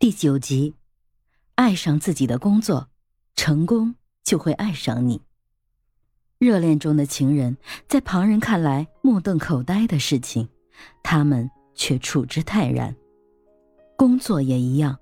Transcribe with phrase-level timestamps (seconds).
[0.00, 0.74] 第九集，
[1.56, 2.88] 爱上自己的工作，
[3.36, 5.20] 成功就会爱上你。
[6.38, 10.48] 热恋中的情人，在旁人看来目瞪口呆的事情，
[11.02, 12.96] 他们却处之泰然。
[13.94, 14.98] 工作也一样，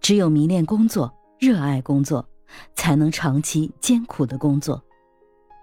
[0.00, 2.26] 只有迷恋工作、热爱工作，
[2.74, 4.82] 才能长期艰苦的工作，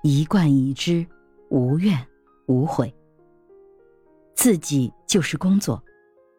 [0.03, 1.03] 一贯以之，
[1.49, 1.97] 无怨
[2.45, 2.93] 无悔。
[4.35, 5.83] 自己就是工作，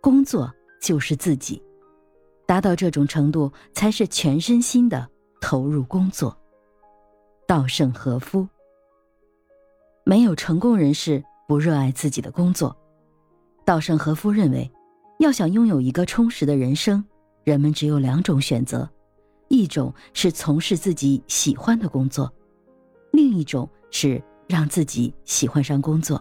[0.01, 0.49] 工作
[0.81, 1.61] 就是自己。
[2.51, 5.09] 达到这种程度，才是全身心的
[5.41, 6.37] 投入工作。
[7.47, 8.45] 稻盛和夫。
[10.05, 12.77] 没有成功人士不热爱自己的工作。
[13.65, 14.69] 稻盛和夫认为，
[15.21, 17.05] 要想拥有一个充实的人生，
[17.45, 18.91] 人们只有两种选择：
[19.47, 22.29] 一种是从事自己喜欢的工作，
[23.13, 26.21] 另一种是让自己喜欢上工作。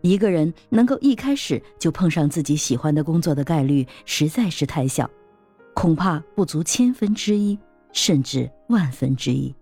[0.00, 5.08] 一个人能够一开始就碰上自己喜欢的工作的概率实在是太小。
[5.80, 7.58] 恐怕不足千分之一，
[7.90, 9.54] 甚至万分之一，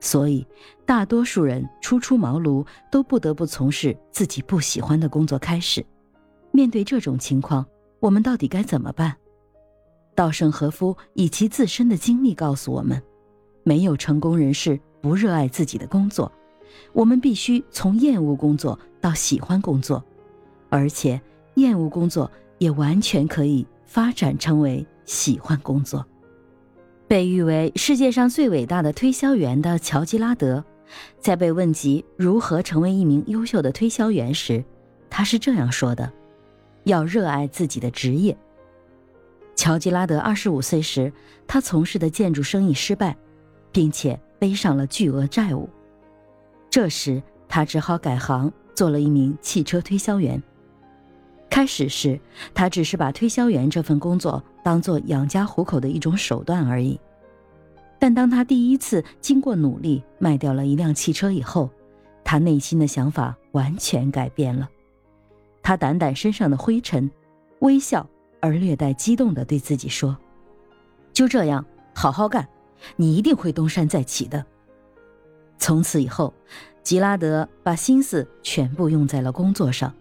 [0.00, 0.44] 所以
[0.84, 5.38] 大多数人初出茅庐都不得不从事自己不喜欢的工作。
[5.38, 5.86] 开始，
[6.50, 7.64] 面对这种情况，
[8.00, 9.14] 我们到底该怎么办？
[10.16, 13.00] 稻盛和夫以其自身的经历告诉我们：
[13.62, 16.32] 没有成功人士不热爱自己的工作。
[16.92, 20.04] 我们必须从厌恶工作到喜欢工作，
[20.68, 21.22] 而且
[21.54, 24.84] 厌恶工作也完全可以发展成为。
[25.04, 26.04] 喜欢工作，
[27.06, 30.64] 被誉为世界上最伟大的推销员的乔吉拉德，
[31.20, 34.64] 在被问及如何成为一名优秀的推销员时，
[35.10, 36.12] 他是这样说的
[36.84, 38.36] ：“要热爱自己的职业。”
[39.54, 41.12] 乔吉拉德二十五岁时，
[41.46, 43.16] 他从事的建筑生意失败，
[43.70, 45.68] 并且背上了巨额债务，
[46.68, 50.42] 这时他只好改行做了一名汽车推销员。
[51.54, 52.18] 开始时，
[52.52, 56.98] 他只是把推销员这份工作当做养家糊口的一种手段而已。
[57.96, 61.70] 但当他第一次经过努力卖掉了一辆汽车以后，
[62.24, 64.68] 他内心的想法完全改变了。
[65.62, 67.08] 他掸掸身上的灰尘，
[67.60, 68.04] 微笑
[68.40, 70.18] 而略带激动地对自己说
[71.14, 71.64] ：“就这样，
[71.94, 72.48] 好好干，
[72.96, 74.44] 你一定会东山再起的。”
[75.56, 76.34] 从此以后，
[76.82, 79.94] 吉拉德把心思全部用在了工作上。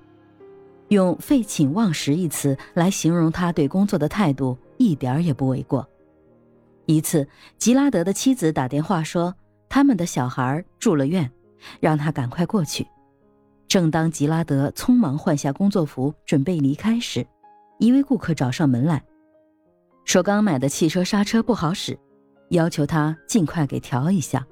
[0.94, 5.88] 用“废寝忘食”一词来形容他对工作的态度，一点也不为过。
[6.86, 7.28] 一次，
[7.58, 9.36] 吉拉德的妻子打电话说，
[9.70, 11.30] 他们的小孩住了院，
[11.80, 12.88] 让他赶快过去。
[13.68, 17.26] 正当吉拉德匆忙换下工作服准备离开时，
[17.80, 19.04] 一位顾客找上门来
[20.06, 21.98] 说，刚买的汽车刹车不好使，
[22.50, 24.46] 要求他尽快给调一下。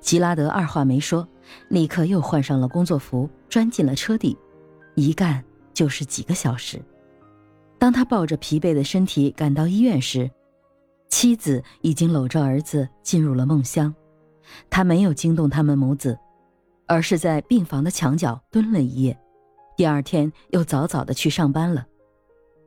[0.00, 1.28] 吉拉德二话没说，
[1.68, 4.38] 立刻又换上了工作服，钻进了车底，
[4.94, 5.44] 一干。
[5.80, 6.78] 就是几个小时。
[7.78, 10.30] 当他抱着疲惫的身体赶到医院时，
[11.08, 13.94] 妻子已经搂着儿子进入了梦乡。
[14.68, 16.18] 他没有惊动他们母子，
[16.86, 19.18] 而是在病房的墙角蹲了一夜。
[19.74, 21.86] 第二天又早早的去上班了。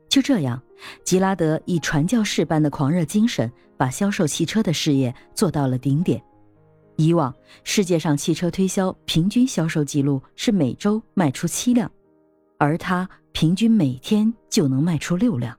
[0.08, 0.60] 就这样，
[1.04, 6.20] 吉拉德以传教士般的狂热精神，把销售汽车的事业做到了顶点。
[6.96, 7.32] 以往
[7.62, 11.88] 世界上汽车推销平均销售记录是每周卖出七辆。
[12.58, 15.56] 而他平均每天就能卖出六辆。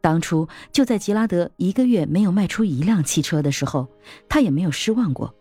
[0.00, 3.88] 当初就在吉拉德一个月没有卖出一辆汽车的时候，
[4.28, 5.34] 他也没有失望过。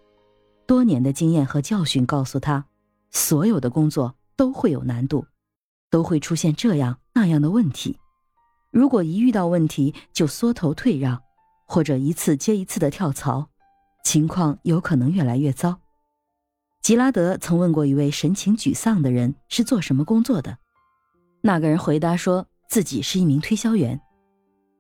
[0.66, 2.66] 多年的经验和教训告诉他，
[3.12, 5.26] 所有的工作都会有难度，
[5.90, 7.98] 都会出现这样那样的问题。
[8.72, 11.22] 如果一遇到问题就缩头退让，
[11.68, 13.48] 或者一次接一次的跳槽，
[14.04, 15.80] 情况有可能越来越糟。
[16.82, 20.58] 吉拉德曾问过一位神情沮丧的人是做什么工作的，
[21.42, 24.00] 那个人回答说自己是一名推销员。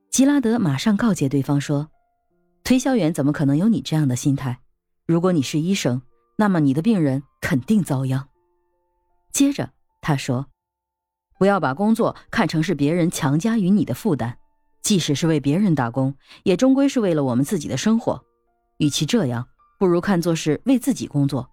[0.09, 1.89] 吉拉德马上告诫对方说
[2.63, 4.59] ：“推销员怎么可能有你这样的心态？
[5.05, 6.01] 如果你是医生，
[6.37, 8.29] 那么你的病人肯定遭殃。”
[9.33, 10.47] 接着他说
[11.37, 14.37] ：“不要把工作看成是别人强加于你的负担，
[14.81, 18.23] 即使是为别人打工，也终归是为了我们自己的生活。
[18.77, 19.45] 与其这样，
[19.77, 21.49] 不如看作是为自己工作。”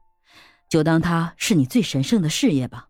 [0.74, 2.88] 就当它是你最神圣的事业吧。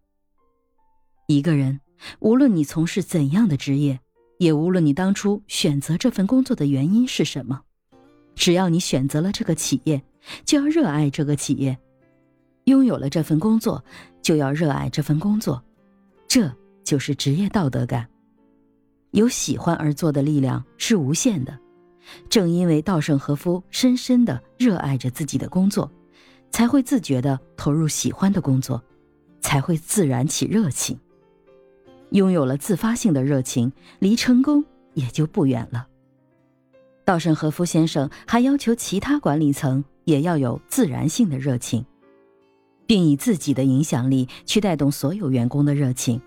[1.26, 1.82] 一个人，
[2.18, 4.00] 无论你从事怎样的职业，
[4.38, 7.60] 也无论你当初选择这份工作的原因是什么，
[8.34, 10.02] 只要你选择了这个企业，
[10.46, 11.76] 就要热爱这个企业；
[12.64, 13.84] 拥有了这份工作，
[14.22, 15.62] 就要热爱这份工作。
[16.26, 16.50] 这
[16.84, 18.08] 就是职业道德感。
[19.10, 21.54] 有喜欢而做的力量是无限的。
[22.30, 25.92] 正因为稻盛和夫深深的热爱着自己的工作。
[26.54, 28.80] 才会自觉地投入喜欢的工作，
[29.40, 30.96] 才会自然起热情。
[32.10, 35.88] 拥有了自发性的热情，离成功也就不远了。
[37.04, 41.84] 稻盛和夫先生还要求其他管理层也要有自然性的热情，
[42.86, 46.22] 并以自己的影响力去带动所有员工的热情，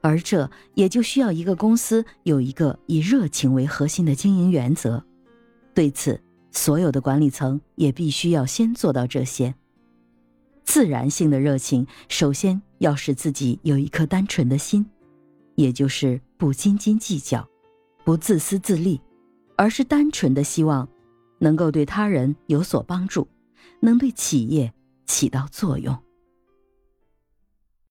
[0.00, 5.02] 而这也就需要一个公司有一个以热情为核心的经营原则。
[5.74, 6.20] 对此，
[6.56, 9.54] 所有的管理层也必须要先做到这些。
[10.64, 14.84] 自然性的热情，首先要使自己有一颗单纯的心，
[15.54, 17.46] 也就是不斤斤计较，
[18.04, 19.00] 不自私自利。
[19.58, 20.86] 而是单纯的希望，
[21.38, 23.26] 能够对他人有所帮助，
[23.80, 24.70] 能对企业
[25.06, 25.96] 起到作用。